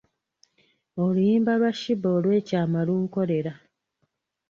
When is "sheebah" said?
1.79-2.13